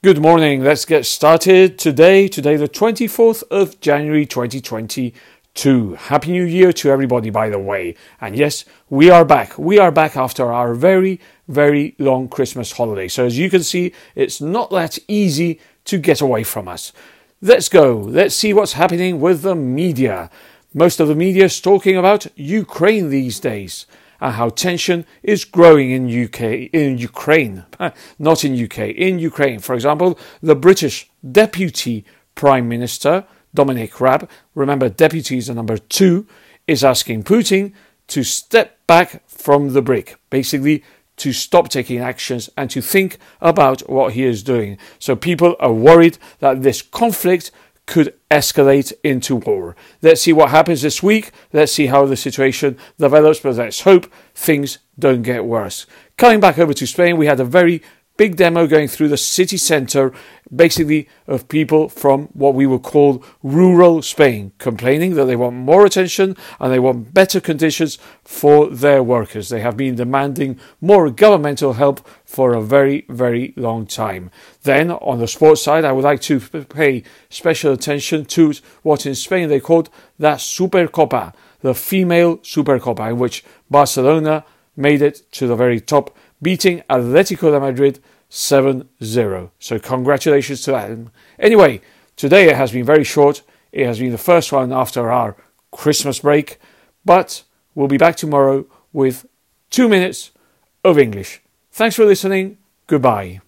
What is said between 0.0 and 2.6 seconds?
Good morning. Let's get started today. Today,